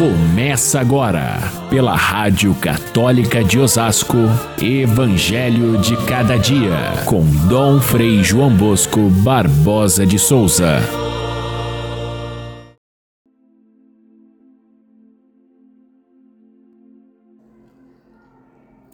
Começa 0.00 0.80
agora, 0.80 1.36
pela 1.68 1.94
Rádio 1.94 2.54
Católica 2.54 3.44
de 3.44 3.58
Osasco, 3.58 4.16
Evangelho 4.58 5.76
de 5.76 5.94
Cada 6.06 6.38
Dia, 6.38 7.04
com 7.04 7.22
Dom 7.46 7.78
Frei 7.82 8.24
João 8.24 8.56
Bosco 8.56 9.10
Barbosa 9.22 10.06
de 10.06 10.18
Souza. 10.18 10.78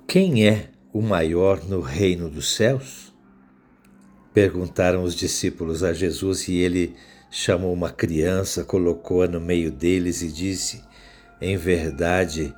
Quem 0.09 0.45
é 0.45 0.70
o 0.93 1.00
maior 1.00 1.64
no 1.68 1.80
reino 1.82 2.29
dos 2.29 2.52
céus? 2.52 3.14
Perguntaram 4.34 5.04
os 5.04 5.14
discípulos 5.14 5.84
a 5.84 5.93
Jesus 5.93 6.48
e 6.48 6.57
ele 6.57 6.96
chamou 7.30 7.73
uma 7.73 7.91
criança, 7.91 8.64
colocou-a 8.64 9.29
no 9.29 9.41
meio 9.41 9.70
deles 9.70 10.20
e 10.20 10.32
disse: 10.32 10.84
Em 11.41 11.57
verdade, 11.57 12.54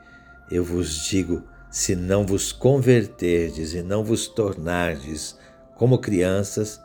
eu 0.50 0.64
vos 0.64 0.94
digo, 1.04 1.42
se 1.70 1.96
não 1.96 2.24
vos 2.24 2.52
converterdes 2.52 3.74
e 3.74 3.82
não 3.82 4.04
vos 4.04 4.28
tornardes 4.28 5.36
como 5.74 5.98
crianças, 5.98 6.80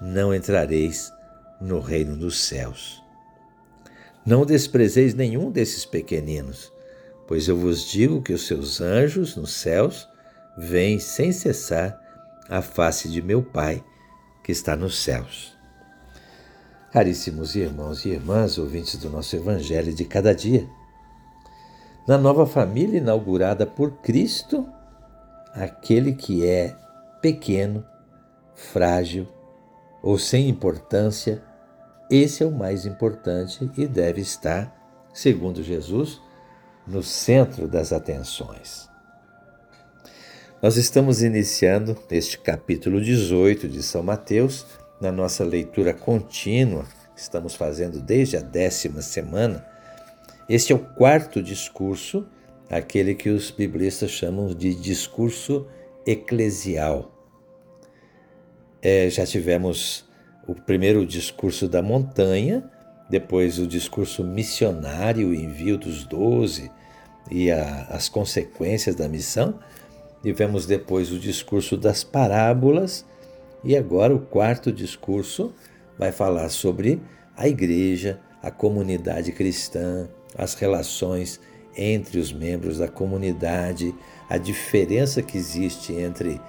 não 0.00 0.34
entrareis 0.34 1.12
no 1.60 1.80
reino 1.80 2.16
dos 2.16 2.38
céus. 2.40 3.02
Não 4.24 4.44
desprezeis 4.44 5.14
nenhum 5.14 5.50
desses 5.50 5.84
pequeninos, 5.84 6.72
pois 7.26 7.46
eu 7.46 7.56
vos 7.56 7.84
digo 7.84 8.22
que 8.22 8.32
os 8.32 8.46
seus 8.46 8.80
anjos 8.80 9.36
nos 9.36 9.52
céus 9.52 10.08
veem 10.56 10.98
sem 10.98 11.30
cessar 11.30 12.00
a 12.48 12.62
face 12.62 13.08
de 13.08 13.20
meu 13.20 13.42
Pai 13.42 13.84
que 14.42 14.52
está 14.52 14.76
nos 14.76 14.98
céus. 14.98 15.54
Caríssimos 16.92 17.54
irmãos 17.54 18.04
e 18.04 18.10
irmãs, 18.10 18.56
ouvintes 18.56 18.96
do 18.96 19.10
nosso 19.10 19.34
Evangelho 19.34 19.92
de 19.92 20.04
cada 20.04 20.34
dia, 20.34 20.68
na 22.06 22.18
nova 22.18 22.46
família 22.46 22.98
inaugurada 22.98 23.66
por 23.66 24.02
Cristo, 24.02 24.68
aquele 25.52 26.12
que 26.12 26.46
é 26.46 26.76
pequeno, 27.20 27.84
frágil 28.54 29.26
ou 30.02 30.18
sem 30.18 30.48
importância, 30.48 31.42
esse 32.10 32.42
é 32.42 32.46
o 32.46 32.52
mais 32.52 32.84
importante 32.84 33.70
e 33.76 33.86
deve 33.86 34.20
estar, 34.20 34.74
segundo 35.14 35.62
Jesus, 35.62 36.20
no 36.86 37.02
centro 37.02 37.66
das 37.66 37.92
atenções. 37.92 38.88
Nós 40.60 40.76
estamos 40.76 41.22
iniciando 41.22 41.96
este 42.10 42.38
capítulo 42.38 43.00
18 43.00 43.68
de 43.68 43.82
São 43.82 44.02
Mateus 44.02 44.66
na 45.00 45.10
nossa 45.10 45.44
leitura 45.44 45.94
contínua, 45.94 46.84
que 47.14 47.20
estamos 47.20 47.54
fazendo 47.54 48.00
desde 48.00 48.36
a 48.36 48.40
décima 48.40 49.00
semana, 49.00 49.64
este 50.48 50.72
é 50.72 50.76
o 50.76 50.78
quarto 50.78 51.42
discurso, 51.42 52.26
aquele 52.70 53.14
que 53.14 53.30
os 53.30 53.50
biblistas 53.50 54.10
chamam 54.10 54.48
de 54.48 54.74
discurso 54.74 55.66
eclesial. 56.06 57.10
É, 58.82 59.08
já 59.08 59.24
tivemos 59.24 60.04
o 60.46 60.54
primeiro 60.54 61.06
discurso 61.06 61.66
da 61.66 61.82
montanha, 61.82 62.70
depois 63.08 63.58
o 63.58 63.66
discurso 63.66 64.22
missionário, 64.22 65.28
o 65.28 65.34
envio 65.34 65.78
dos 65.78 66.04
doze 66.04 66.70
e 67.30 67.50
a, 67.50 67.84
as 67.90 68.08
consequências 68.08 68.94
da 68.94 69.08
missão. 69.08 69.58
Tivemos 70.22 70.66
depois 70.66 71.10
o 71.12 71.18
discurso 71.18 71.76
das 71.76 72.04
parábolas 72.04 73.04
e 73.62 73.76
agora 73.76 74.14
o 74.14 74.20
quarto 74.20 74.70
discurso 74.70 75.54
vai 75.98 76.12
falar 76.12 76.48
sobre 76.50 77.00
a 77.36 77.48
igreja, 77.48 78.20
a 78.42 78.50
comunidade 78.50 79.32
cristã, 79.32 80.08
as 80.36 80.54
relações 80.54 81.40
entre 81.76 82.18
os 82.18 82.32
membros 82.32 82.78
da 82.78 82.88
comunidade, 82.88 83.94
a 84.28 84.38
diferença 84.38 85.22
que 85.22 85.36
existe 85.36 85.92
entre 85.92 86.40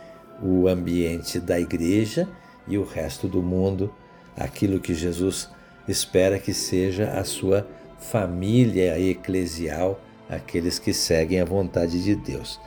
o 0.41 0.67
ambiente 0.67 1.40
da 1.40 1.59
igreja 1.59 2.28
e 2.68 2.78
o 2.78 2.84
resto 2.84 3.28
do 3.28 3.41
mundo, 3.41 3.94
aquilo 4.35 4.79
que 4.79 4.94
Jesus 4.94 5.50
espera 5.88 6.40
que 6.40 6.53
seja 6.53 7.12
a 7.12 7.23
sua 7.23 7.68
família 8.00 9.00
eclesial, 9.00 10.00
aqueles 10.29 10.79
que 10.79 10.94
seguem 10.94 11.40
a 11.40 11.46
vontade 11.46 12.03
de 12.03 12.16
Deus. 12.16 12.59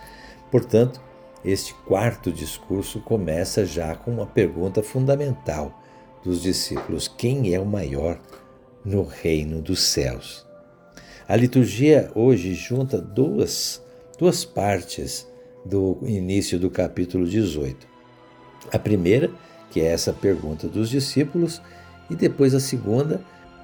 Portanto, 0.50 1.00
este 1.44 1.74
quarto 1.74 2.32
discurso 2.32 3.00
começa 3.00 3.64
já 3.64 3.94
com 3.94 4.10
uma 4.10 4.26
pergunta 4.26 4.82
fundamental 4.82 5.82
dos 6.24 6.42
discípulos: 6.42 7.06
quem 7.06 7.54
é 7.54 7.60
o 7.60 7.66
maior 7.66 8.18
no 8.84 9.02
reino 9.02 9.60
dos 9.60 9.82
céus? 9.82 10.47
A 11.28 11.36
liturgia 11.36 12.10
hoje 12.14 12.54
junta 12.54 12.96
duas, 12.96 13.82
duas 14.18 14.46
partes 14.46 15.28
do 15.62 15.98
início 16.00 16.58
do 16.58 16.70
capítulo 16.70 17.26
18. 17.26 17.86
A 18.72 18.78
primeira, 18.78 19.30
que 19.70 19.78
é 19.78 19.88
essa 19.88 20.10
pergunta 20.10 20.66
dos 20.66 20.88
discípulos, 20.88 21.60
e 22.08 22.16
depois 22.16 22.54
a 22.54 22.60
segunda, 22.60 23.20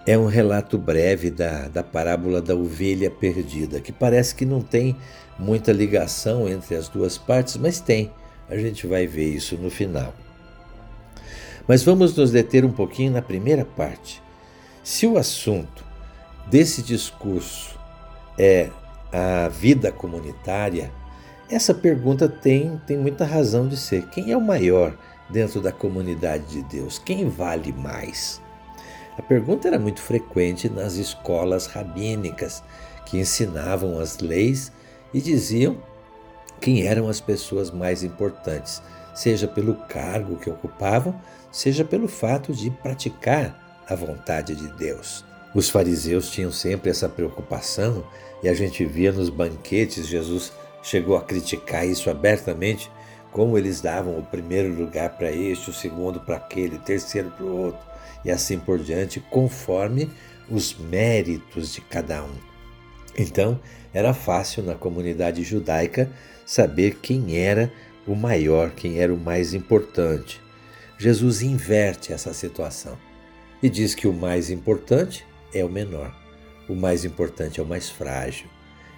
é 0.06 0.18
um 0.18 0.26
relato 0.26 0.76
breve 0.76 1.30
da, 1.30 1.68
da 1.68 1.82
parábola 1.82 2.42
da 2.42 2.54
ovelha 2.54 3.10
perdida, 3.10 3.80
que 3.80 3.92
parece 3.92 4.34
que 4.34 4.44
não 4.44 4.60
tem 4.60 4.94
muita 5.38 5.72
ligação 5.72 6.46
entre 6.46 6.76
as 6.76 6.90
duas 6.90 7.16
partes, 7.16 7.56
mas 7.56 7.80
tem. 7.80 8.12
A 8.46 8.58
gente 8.58 8.86
vai 8.86 9.06
ver 9.06 9.30
isso 9.30 9.56
no 9.56 9.70
final. 9.70 10.12
Mas 11.66 11.82
vamos 11.82 12.14
nos 12.14 12.30
deter 12.30 12.62
um 12.62 12.72
pouquinho 12.72 13.12
na 13.12 13.22
primeira 13.22 13.64
parte. 13.64 14.22
Se 14.82 15.06
o 15.06 15.16
assunto 15.16 15.83
desse 16.48 16.82
discurso 16.82 17.78
é 18.38 18.70
a 19.12 19.48
vida 19.48 19.92
comunitária, 19.92 20.92
essa 21.48 21.74
pergunta 21.74 22.28
tem, 22.28 22.80
tem 22.86 22.96
muita 22.96 23.24
razão 23.24 23.68
de 23.68 23.76
ser. 23.76 24.08
Quem 24.08 24.32
é 24.32 24.36
o 24.36 24.40
maior 24.40 24.96
dentro 25.30 25.60
da 25.60 25.70
comunidade 25.70 26.46
de 26.46 26.62
Deus? 26.62 26.98
Quem 26.98 27.28
vale 27.28 27.72
mais? 27.72 28.40
A 29.16 29.22
pergunta 29.22 29.68
era 29.68 29.78
muito 29.78 30.00
frequente 30.00 30.68
nas 30.68 30.94
escolas 30.94 31.66
rabínicas, 31.66 32.62
que 33.06 33.18
ensinavam 33.18 33.98
as 34.00 34.18
leis 34.18 34.72
e 35.12 35.20
diziam 35.20 35.76
quem 36.60 36.86
eram 36.86 37.08
as 37.08 37.20
pessoas 37.20 37.70
mais 37.70 38.02
importantes, 38.02 38.82
seja 39.14 39.46
pelo 39.46 39.74
cargo 39.74 40.36
que 40.36 40.50
ocupavam, 40.50 41.14
seja 41.52 41.84
pelo 41.84 42.08
fato 42.08 42.52
de 42.52 42.70
praticar 42.70 43.84
a 43.88 43.94
vontade 43.94 44.56
de 44.56 44.68
Deus. 44.72 45.24
Os 45.54 45.70
fariseus 45.70 46.30
tinham 46.30 46.50
sempre 46.50 46.90
essa 46.90 47.08
preocupação 47.08 48.04
e 48.42 48.48
a 48.48 48.54
gente 48.54 48.84
via 48.84 49.12
nos 49.12 49.30
banquetes, 49.30 50.08
Jesus 50.08 50.52
chegou 50.82 51.16
a 51.16 51.22
criticar 51.22 51.86
isso 51.86 52.10
abertamente, 52.10 52.90
como 53.30 53.56
eles 53.56 53.80
davam 53.80 54.18
o 54.18 54.22
primeiro 54.22 54.74
lugar 54.74 55.16
para 55.16 55.30
este, 55.30 55.70
o 55.70 55.72
segundo 55.72 56.20
para 56.20 56.36
aquele, 56.36 56.76
o 56.76 56.80
terceiro 56.80 57.30
para 57.30 57.44
o 57.44 57.56
outro, 57.56 57.80
e 58.24 58.30
assim 58.30 58.58
por 58.58 58.78
diante, 58.78 59.20
conforme 59.20 60.10
os 60.48 60.76
méritos 60.76 61.72
de 61.72 61.80
cada 61.80 62.22
um. 62.22 62.34
Então, 63.16 63.60
era 63.92 64.12
fácil 64.12 64.62
na 64.62 64.74
comunidade 64.74 65.42
judaica 65.42 66.10
saber 66.44 66.98
quem 67.00 67.38
era 67.38 67.72
o 68.06 68.14
maior, 68.14 68.70
quem 68.72 69.00
era 69.00 69.14
o 69.14 69.18
mais 69.18 69.54
importante. 69.54 70.40
Jesus 70.98 71.42
inverte 71.42 72.12
essa 72.12 72.34
situação 72.34 72.98
e 73.62 73.68
diz 73.68 73.94
que 73.94 74.06
o 74.06 74.12
mais 74.12 74.50
importante 74.50 75.24
é 75.54 75.64
o 75.64 75.68
menor, 75.68 76.14
o 76.68 76.74
mais 76.74 77.04
importante 77.04 77.60
é 77.60 77.62
o 77.62 77.66
mais 77.66 77.88
frágil, 77.88 78.48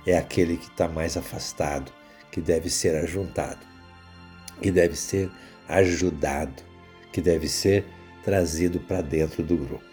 é 0.06 0.16
aquele 0.16 0.56
que 0.56 0.68
está 0.68 0.88
mais 0.88 1.16
afastado, 1.16 1.92
que 2.30 2.40
deve 2.40 2.70
ser 2.70 2.94
ajuntado, 2.96 3.60
que 4.60 4.70
deve 4.70 4.96
ser 4.96 5.30
ajudado, 5.68 6.62
que 7.12 7.20
deve 7.20 7.48
ser 7.48 7.84
trazido 8.24 8.80
para 8.80 9.00
dentro 9.02 9.42
do 9.42 9.56
grupo. 9.56 9.84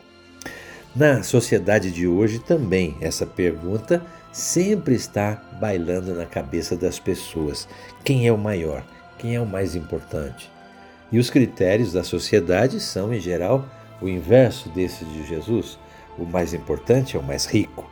Na 0.95 1.23
sociedade 1.23 1.91
de 1.91 2.07
hoje 2.07 2.39
também 2.39 2.95
essa 3.01 3.25
pergunta 3.25 4.05
sempre 4.31 4.93
está 4.95 5.35
bailando 5.59 6.13
na 6.13 6.25
cabeça 6.25 6.75
das 6.75 6.99
pessoas. 6.99 7.67
Quem 8.03 8.27
é 8.27 8.31
o 8.31 8.37
maior? 8.37 8.85
Quem 9.17 9.35
é 9.35 9.41
o 9.41 9.45
mais 9.45 9.75
importante? 9.75 10.51
E 11.11 11.19
os 11.19 11.29
critérios 11.29 11.93
da 11.93 12.03
sociedade 12.03 12.79
são, 12.79 13.13
em 13.13 13.19
geral, 13.19 13.67
o 14.01 14.09
inverso 14.09 14.69
desse 14.69 15.05
de 15.05 15.25
Jesus. 15.27 15.77
O 16.17 16.25
mais 16.25 16.53
importante 16.53 17.15
é 17.15 17.19
o 17.19 17.23
mais 17.23 17.45
rico. 17.45 17.89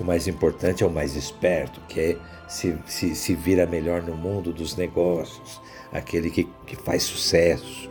O 0.00 0.04
mais 0.04 0.28
importante 0.28 0.84
é 0.84 0.86
o 0.86 0.90
mais 0.90 1.16
esperto, 1.16 1.80
que 1.88 2.00
é 2.00 2.16
se, 2.46 2.76
se, 2.86 3.14
se 3.16 3.34
vira 3.34 3.66
melhor 3.66 4.02
no 4.02 4.16
mundo 4.16 4.52
dos 4.52 4.76
negócios, 4.76 5.60
aquele 5.92 6.30
que, 6.30 6.44
que 6.66 6.76
faz 6.76 7.02
sucesso, 7.02 7.90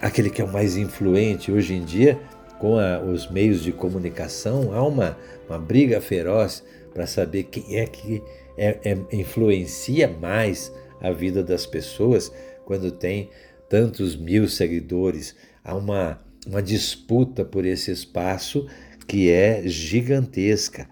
aquele 0.00 0.30
que 0.30 0.40
é 0.40 0.44
o 0.44 0.52
mais 0.52 0.76
influente. 0.76 1.52
Hoje 1.52 1.74
em 1.74 1.84
dia, 1.84 2.18
com 2.58 2.78
a, 2.78 3.00
os 3.00 3.30
meios 3.30 3.62
de 3.62 3.70
comunicação, 3.70 4.72
há 4.72 4.82
uma, 4.82 5.16
uma 5.46 5.58
briga 5.58 6.00
feroz 6.00 6.64
para 6.92 7.06
saber 7.06 7.44
quem 7.44 7.78
é 7.78 7.86
que 7.86 8.22
é, 8.56 8.78
é, 8.84 8.98
influencia 9.16 10.08
mais 10.08 10.72
a 11.00 11.10
vida 11.10 11.42
das 11.42 11.66
pessoas 11.66 12.32
quando 12.64 12.90
tem 12.90 13.30
tantos 13.68 14.16
mil 14.16 14.48
seguidores. 14.48 15.36
Há 15.64 15.74
uma, 15.74 16.20
uma 16.46 16.62
disputa 16.62 17.44
por 17.44 17.64
esse 17.64 17.90
espaço 17.90 18.66
que 19.06 19.30
é 19.30 19.62
gigantesca. 19.66 20.88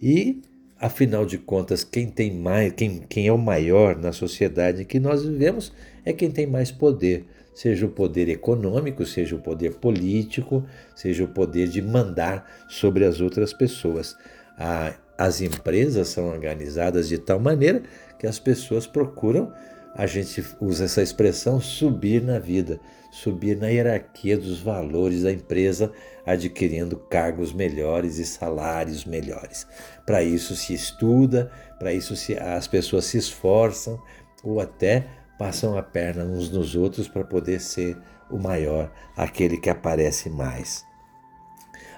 E 0.00 0.40
Afinal 0.80 1.26
de 1.26 1.38
contas, 1.38 1.82
quem 1.82 2.08
tem 2.08 2.32
mais, 2.32 2.72
quem, 2.72 3.02
quem 3.08 3.26
é 3.26 3.32
o 3.32 3.38
maior 3.38 3.96
na 3.96 4.12
sociedade 4.12 4.84
que 4.84 5.00
nós 5.00 5.24
vivemos 5.24 5.72
é 6.04 6.12
quem 6.12 6.30
tem 6.30 6.46
mais 6.46 6.70
poder, 6.70 7.24
seja 7.52 7.84
o 7.84 7.88
poder 7.88 8.28
econômico, 8.28 9.04
seja 9.04 9.34
o 9.34 9.40
poder 9.40 9.74
político, 9.74 10.64
seja 10.94 11.24
o 11.24 11.28
poder 11.28 11.66
de 11.68 11.82
mandar 11.82 12.48
sobre 12.68 13.04
as 13.04 13.20
outras 13.20 13.52
pessoas. 13.52 14.16
A, 14.56 14.94
as 15.18 15.40
empresas 15.40 16.06
são 16.08 16.28
organizadas 16.28 17.08
de 17.08 17.18
tal 17.18 17.40
maneira 17.40 17.82
que 18.16 18.28
as 18.28 18.38
pessoas 18.38 18.86
procuram, 18.86 19.52
a 19.94 20.06
gente 20.06 20.44
usa 20.60 20.84
essa 20.84 21.02
expressão, 21.02 21.60
subir 21.60 22.22
na 22.22 22.38
vida, 22.38 22.80
subir 23.10 23.56
na 23.56 23.68
hierarquia 23.68 24.36
dos 24.36 24.60
valores 24.60 25.22
da 25.22 25.32
empresa, 25.32 25.92
adquirindo 26.24 26.96
cargos 26.96 27.52
melhores 27.52 28.18
e 28.18 28.24
salários 28.24 29.04
melhores. 29.04 29.66
Para 30.06 30.22
isso 30.22 30.54
se 30.54 30.74
estuda, 30.74 31.50
para 31.78 31.92
isso 31.92 32.14
se, 32.14 32.38
as 32.38 32.66
pessoas 32.66 33.06
se 33.06 33.18
esforçam 33.18 34.00
ou 34.42 34.60
até 34.60 35.06
passam 35.38 35.76
a 35.78 35.82
perna 35.82 36.24
uns 36.24 36.50
nos 36.50 36.74
outros 36.74 37.08
para 37.08 37.24
poder 37.24 37.60
ser 37.60 37.96
o 38.30 38.38
maior, 38.38 38.92
aquele 39.16 39.56
que 39.56 39.70
aparece 39.70 40.28
mais. 40.28 40.84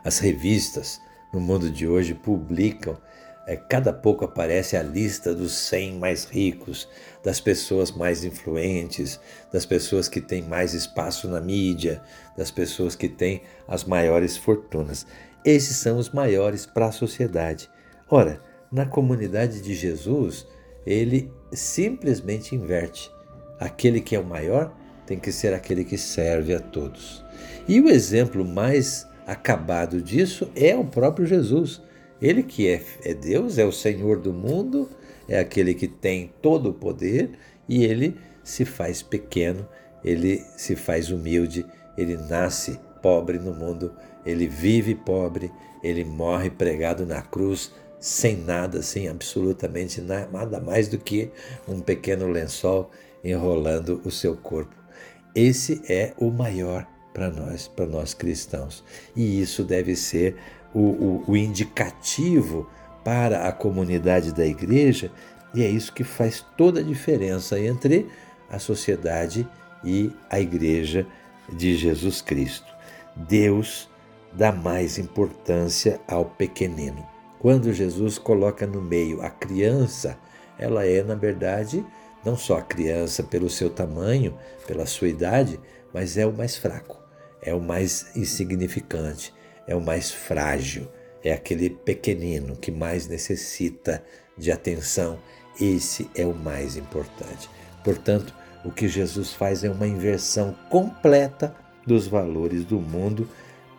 As 0.04 0.18
revistas 0.18 1.00
no 1.32 1.40
mundo 1.40 1.70
de 1.70 1.86
hoje 1.86 2.14
publicam 2.14 2.96
é, 3.46 3.56
cada 3.56 3.92
pouco 3.92 4.24
aparece 4.24 4.76
a 4.76 4.82
lista 4.82 5.34
dos 5.34 5.52
100 5.52 5.98
mais 5.98 6.24
ricos, 6.24 6.88
das 7.22 7.40
pessoas 7.40 7.90
mais 7.90 8.24
influentes, 8.24 9.18
das 9.52 9.66
pessoas 9.66 10.08
que 10.08 10.20
têm 10.20 10.42
mais 10.42 10.74
espaço 10.74 11.28
na 11.28 11.40
mídia, 11.40 12.02
das 12.36 12.50
pessoas 12.50 12.94
que 12.94 13.08
têm 13.08 13.42
as 13.66 13.84
maiores 13.84 14.36
fortunas. 14.36 15.06
Esses 15.44 15.76
são 15.76 15.98
os 15.98 16.10
maiores 16.10 16.66
para 16.66 16.86
a 16.86 16.92
sociedade. 16.92 17.70
Ora, 18.08 18.40
na 18.70 18.86
comunidade 18.86 19.60
de 19.60 19.74
Jesus, 19.74 20.46
ele 20.86 21.32
simplesmente 21.52 22.54
inverte. 22.54 23.10
Aquele 23.58 24.00
que 24.00 24.14
é 24.14 24.20
o 24.20 24.24
maior 24.24 24.74
tem 25.06 25.18
que 25.18 25.32
ser 25.32 25.52
aquele 25.52 25.84
que 25.84 25.98
serve 25.98 26.54
a 26.54 26.60
todos. 26.60 27.24
E 27.66 27.80
o 27.80 27.88
exemplo 27.88 28.44
mais 28.44 29.06
acabado 29.26 30.00
disso 30.00 30.50
é 30.54 30.76
o 30.76 30.84
próprio 30.84 31.26
Jesus 31.26 31.82
ele 32.20 32.42
que 32.42 32.68
é, 32.68 32.82
é 33.02 33.14
Deus, 33.14 33.58
é 33.58 33.64
o 33.64 33.72
Senhor 33.72 34.18
do 34.18 34.32
mundo, 34.32 34.88
é 35.28 35.38
aquele 35.38 35.74
que 35.74 35.88
tem 35.88 36.32
todo 36.42 36.70
o 36.70 36.74
poder 36.74 37.30
e 37.68 37.84
ele 37.84 38.16
se 38.42 38.64
faz 38.64 39.02
pequeno, 39.02 39.66
ele 40.04 40.42
se 40.56 40.74
faz 40.74 41.10
humilde, 41.10 41.64
ele 41.96 42.16
nasce 42.16 42.78
pobre 43.02 43.38
no 43.38 43.54
mundo, 43.54 43.92
ele 44.24 44.46
vive 44.46 44.94
pobre, 44.94 45.50
ele 45.82 46.04
morre 46.04 46.50
pregado 46.50 47.06
na 47.06 47.22
cruz 47.22 47.72
sem 47.98 48.36
nada, 48.36 48.82
sem 48.82 49.08
absolutamente 49.08 50.00
nada 50.00 50.58
mais 50.58 50.88
do 50.88 50.98
que 50.98 51.30
um 51.68 51.80
pequeno 51.80 52.26
lençol 52.28 52.90
enrolando 53.22 54.00
o 54.04 54.10
seu 54.10 54.36
corpo. 54.36 54.74
Esse 55.34 55.82
é 55.88 56.14
o 56.18 56.30
maior 56.30 56.86
para 57.12 57.30
nós, 57.30 57.68
para 57.68 57.86
nós 57.86 58.14
cristãos. 58.14 58.82
E 59.14 59.40
isso 59.40 59.62
deve 59.62 59.94
ser 59.94 60.36
o, 60.74 60.80
o, 60.80 61.24
o 61.28 61.36
indicativo 61.36 62.68
para 63.04 63.48
a 63.48 63.52
comunidade 63.52 64.32
da 64.32 64.46
igreja, 64.46 65.10
e 65.54 65.62
é 65.62 65.68
isso 65.68 65.92
que 65.92 66.04
faz 66.04 66.44
toda 66.56 66.80
a 66.80 66.84
diferença 66.84 67.58
entre 67.58 68.08
a 68.48 68.58
sociedade 68.58 69.48
e 69.84 70.12
a 70.28 70.40
igreja 70.40 71.06
de 71.52 71.76
Jesus 71.76 72.20
Cristo. 72.20 72.70
Deus 73.16 73.88
dá 74.32 74.52
mais 74.52 74.98
importância 74.98 76.00
ao 76.06 76.24
pequenino. 76.24 77.06
Quando 77.38 77.72
Jesus 77.72 78.18
coloca 78.18 78.66
no 78.66 78.80
meio 78.80 79.22
a 79.22 79.30
criança, 79.30 80.18
ela 80.58 80.84
é, 80.84 81.02
na 81.02 81.14
verdade, 81.14 81.84
não 82.24 82.36
só 82.36 82.58
a 82.58 82.62
criança 82.62 83.22
pelo 83.22 83.48
seu 83.48 83.70
tamanho, 83.70 84.36
pela 84.66 84.86
sua 84.86 85.08
idade, 85.08 85.58
mas 85.92 86.16
é 86.16 86.26
o 86.26 86.32
mais 86.32 86.56
fraco, 86.56 87.02
é 87.42 87.54
o 87.54 87.60
mais 87.60 88.14
insignificante, 88.14 89.32
é 89.70 89.76
o 89.76 89.80
mais 89.80 90.10
frágil, 90.10 90.88
é 91.22 91.32
aquele 91.32 91.70
pequenino 91.70 92.56
que 92.56 92.72
mais 92.72 93.06
necessita 93.06 94.02
de 94.36 94.50
atenção. 94.50 95.16
Esse 95.60 96.10
é 96.12 96.26
o 96.26 96.34
mais 96.34 96.76
importante. 96.76 97.48
Portanto, 97.84 98.34
o 98.64 98.72
que 98.72 98.88
Jesus 98.88 99.32
faz 99.32 99.62
é 99.62 99.70
uma 99.70 99.86
inversão 99.86 100.56
completa 100.68 101.54
dos 101.86 102.08
valores 102.08 102.64
do 102.64 102.80
mundo 102.80 103.28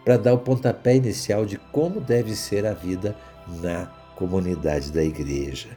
para 0.05 0.15
dar 0.15 0.33
o 0.33 0.39
pontapé 0.39 0.95
inicial 0.95 1.45
de 1.45 1.57
como 1.57 1.99
deve 1.99 2.35
ser 2.35 2.65
a 2.65 2.73
vida 2.73 3.13
na 3.61 3.85
comunidade 4.15 4.93
da 4.93 5.03
igreja. 5.03 5.69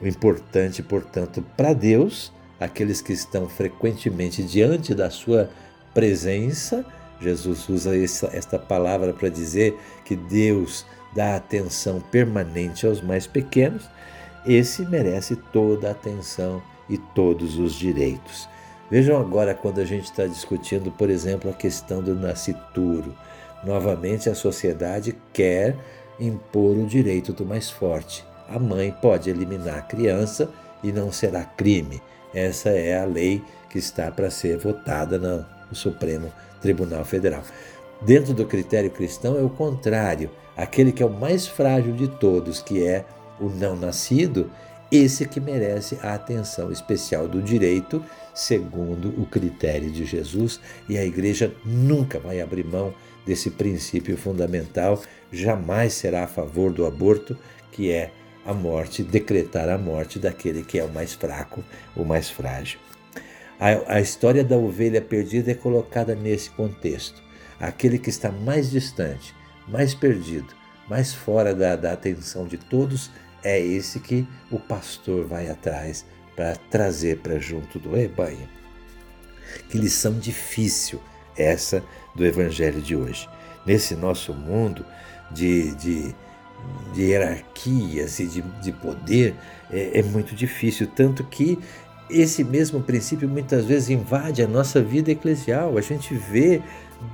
O 0.00 0.08
importante, 0.08 0.82
portanto, 0.82 1.40
para 1.56 1.72
Deus, 1.72 2.32
aqueles 2.58 3.00
que 3.00 3.12
estão 3.12 3.48
frequentemente 3.48 4.42
diante 4.42 4.92
da 4.92 5.08
sua 5.08 5.48
presença, 5.94 6.84
Jesus 7.20 7.68
usa 7.68 7.96
essa, 7.96 8.30
esta 8.32 8.58
palavra 8.58 9.12
para 9.12 9.28
dizer 9.28 9.78
que 10.04 10.14
Deus 10.14 10.84
dá 11.14 11.36
atenção 11.36 12.00
permanente 12.00 12.86
aos 12.86 13.00
mais 13.00 13.26
pequenos, 13.26 13.88
esse 14.46 14.84
merece 14.86 15.34
toda 15.34 15.88
a 15.88 15.92
atenção 15.92 16.62
e 16.88 16.98
todos 16.98 17.58
os 17.58 17.74
direitos. 17.74 18.48
Vejam 18.90 19.20
agora 19.20 19.54
quando 19.54 19.80
a 19.80 19.84
gente 19.84 20.04
está 20.04 20.26
discutindo, 20.26 20.92
por 20.92 21.10
exemplo, 21.10 21.50
a 21.50 21.54
questão 21.54 22.02
do 22.02 22.14
nascituro. 22.14 23.12
Novamente, 23.64 24.28
a 24.28 24.34
sociedade 24.34 25.16
quer 25.32 25.76
impor 26.20 26.76
o 26.76 26.86
direito 26.86 27.32
do 27.32 27.44
mais 27.44 27.68
forte. 27.68 28.24
A 28.48 28.58
mãe 28.58 28.94
pode 29.02 29.28
eliminar 29.28 29.78
a 29.78 29.82
criança 29.82 30.48
e 30.84 30.92
não 30.92 31.10
será 31.10 31.44
crime. 31.44 32.00
Essa 32.32 32.68
é 32.68 33.00
a 33.00 33.04
lei 33.04 33.42
que 33.68 33.78
está 33.78 34.10
para 34.10 34.30
ser 34.30 34.58
votada 34.58 35.18
no 35.70 35.76
Supremo 35.76 36.32
Tribunal 36.60 37.04
Federal. 37.04 37.42
Dentro 38.02 38.34
do 38.34 38.44
critério 38.44 38.90
cristão 38.90 39.38
é 39.38 39.42
o 39.42 39.48
contrário. 39.48 40.30
Aquele 40.56 40.92
que 40.92 41.02
é 41.02 41.06
o 41.06 41.10
mais 41.10 41.46
frágil 41.46 41.92
de 41.92 42.08
todos, 42.08 42.60
que 42.60 42.86
é 42.86 43.04
o 43.40 43.48
não 43.48 43.76
nascido, 43.76 44.50
esse 44.90 45.26
que 45.26 45.40
merece 45.40 45.98
a 46.02 46.14
atenção 46.14 46.70
especial 46.70 47.26
do 47.26 47.42
direito, 47.42 48.04
segundo 48.34 49.08
o 49.20 49.26
critério 49.26 49.90
de 49.90 50.04
Jesus, 50.04 50.60
e 50.88 50.96
a 50.96 51.04
igreja 51.04 51.52
nunca 51.64 52.18
vai 52.18 52.40
abrir 52.40 52.64
mão 52.64 52.94
desse 53.26 53.50
princípio 53.50 54.16
fundamental, 54.16 55.02
jamais 55.32 55.94
será 55.94 56.24
a 56.24 56.28
favor 56.28 56.72
do 56.72 56.86
aborto, 56.86 57.36
que 57.72 57.90
é 57.90 58.12
a 58.44 58.54
morte, 58.54 59.02
decretar 59.02 59.68
a 59.68 59.76
morte 59.76 60.20
daquele 60.20 60.62
que 60.62 60.78
é 60.78 60.84
o 60.84 60.92
mais 60.92 61.12
fraco, 61.12 61.64
o 61.96 62.04
mais 62.04 62.30
frágil. 62.30 62.78
A, 63.58 63.96
a 63.96 64.00
história 64.00 64.44
da 64.44 64.56
ovelha 64.56 65.00
perdida 65.00 65.50
é 65.50 65.54
colocada 65.54 66.14
nesse 66.14 66.50
contexto. 66.50 67.22
Aquele 67.58 67.98
que 67.98 68.10
está 68.10 68.30
mais 68.30 68.70
distante, 68.70 69.34
mais 69.66 69.94
perdido, 69.94 70.54
mais 70.88 71.14
fora 71.14 71.54
da, 71.54 71.74
da 71.74 71.92
atenção 71.92 72.46
de 72.46 72.58
todos, 72.58 73.10
é 73.42 73.58
esse 73.58 74.00
que 74.00 74.26
o 74.50 74.58
pastor 74.58 75.26
vai 75.26 75.48
atrás 75.48 76.04
para 76.34 76.56
trazer 76.70 77.18
para 77.18 77.38
junto 77.38 77.78
do 77.78 77.94
rebanho. 77.94 78.48
Que 79.68 79.78
lição 79.78 80.18
difícil 80.18 81.00
essa 81.36 81.82
do 82.14 82.24
evangelho 82.24 82.80
de 82.80 82.94
hoje. 82.94 83.28
Nesse 83.64 83.94
nosso 83.94 84.34
mundo 84.34 84.84
de, 85.30 85.74
de, 85.76 86.14
de 86.92 87.02
hierarquias 87.02 88.20
e 88.20 88.26
de, 88.26 88.42
de 88.42 88.72
poder, 88.72 89.34
é, 89.70 90.00
é 90.00 90.02
muito 90.02 90.34
difícil. 90.34 90.86
Tanto 90.86 91.24
que 91.24 91.58
esse 92.08 92.44
mesmo 92.44 92.80
princípio 92.80 93.28
muitas 93.28 93.64
vezes 93.64 93.90
invade 93.90 94.42
a 94.42 94.46
nossa 94.48 94.80
vida 94.80 95.10
eclesial. 95.10 95.76
A 95.76 95.80
gente 95.80 96.14
vê 96.14 96.62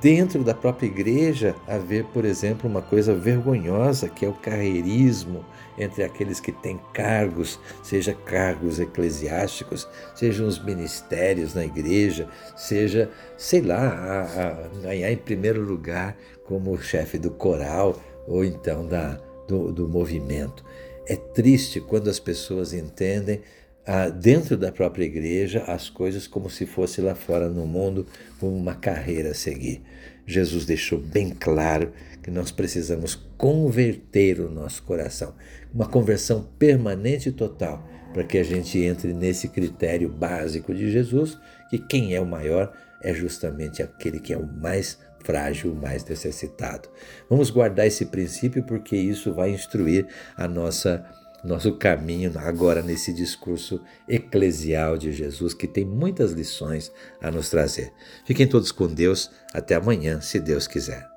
dentro 0.01 0.45
da 0.45 0.55
própria 0.55 0.87
igreja 0.87 1.55
haver, 1.67 2.05
por 2.05 2.25
exemplo, 2.25 2.69
uma 2.69 2.83
coisa 2.83 3.15
vergonhosa 3.15 4.09
que 4.09 4.25
é 4.25 4.29
o 4.29 4.35
carreirismo 4.35 5.45
entre 5.79 6.05
aqueles 6.05 6.39
que 6.39 6.53
têm 6.53 6.79
cargos, 6.93 7.59
seja 7.83 8.13
cargos 8.13 8.79
eclesiásticos, 8.79 9.89
sejam 10.15 10.47
os 10.47 10.63
ministérios 10.63 11.55
na 11.55 11.65
igreja, 11.65 12.29
seja, 12.57 13.11
sei 13.37 13.63
lá, 13.63 14.69
ganhar 14.83 15.11
em 15.11 15.17
primeiro 15.17 15.63
lugar 15.63 16.17
como 16.45 16.79
chefe 16.79 17.19
do 17.19 17.31
coral 17.31 17.99
ou 18.27 18.45
então 18.45 18.87
da, 18.87 19.19
do, 19.49 19.73
do 19.73 19.89
movimento. 19.89 20.65
É 21.07 21.17
triste 21.17 21.81
quando 21.81 22.09
as 22.09 22.21
pessoas 22.21 22.73
entendem 22.73 23.41
ah, 23.87 24.09
dentro 24.09 24.57
da 24.57 24.71
própria 24.71 25.05
igreja 25.05 25.65
as 25.67 25.91
coisas 25.91 26.27
como 26.27 26.49
se 26.49 26.67
fosse 26.67 27.01
lá 27.01 27.15
fora 27.15 27.49
no 27.49 27.67
mundo, 27.67 28.07
uma 28.41 28.75
carreira 28.75 29.31
a 29.31 29.35
seguir. 29.35 29.83
Jesus 30.27 30.65
deixou 30.65 31.01
bem 31.01 31.31
claro 31.31 31.93
que 32.23 32.31
nós 32.31 32.53
precisamos 32.53 33.17
converter 33.37 34.41
o 34.41 34.49
nosso 34.49 34.85
coração, 34.85 35.35
uma 35.75 35.87
conversão 35.87 36.49
permanente 36.59 37.31
e 37.31 37.33
total, 37.33 37.85
para 38.13 38.23
que 38.23 38.39
a 38.39 38.45
gente 38.45 38.79
entre 38.79 39.13
nesse 39.13 39.49
critério 39.49 40.09
básico 40.09 40.73
de 40.73 40.91
Jesus, 40.91 41.37
que 41.69 41.79
quem 41.79 42.15
é 42.15 42.21
o 42.21 42.27
maior 42.27 42.73
é 43.03 43.13
justamente 43.13 43.83
aquele 43.83 44.21
que 44.21 44.33
é 44.33 44.39
o 44.39 44.47
mais 44.47 44.99
frágil, 45.25 45.73
o 45.73 45.77
mais 45.77 46.05
necessitado. 46.05 46.89
Vamos 47.29 47.51
guardar 47.51 47.87
esse 47.87 48.07
princípio 48.07 48.63
porque 48.63 48.97
isso 48.97 49.33
vai 49.33 49.51
instruir 49.51 50.07
a 50.37 50.47
nossa 50.47 51.05
nosso 51.45 51.73
caminho 51.73 52.33
agora 52.37 52.83
nesse 52.83 53.13
discurso 53.13 53.81
eclesial 54.09 54.97
de 54.97 55.13
Jesus, 55.13 55.53
que 55.55 55.67
tem 55.67 55.85
muitas 55.85 56.33
lições 56.33 56.93
a 57.21 57.31
nos 57.31 57.51
trazer. 57.51 57.93
Fiquem 58.25 58.47
todos 58.47 58.71
com 58.71 58.87
Deus. 58.87 59.31
Até 59.53 59.75
amanhã, 59.75 60.21
se 60.21 60.39
Deus 60.39 60.67
quiser. 60.67 61.12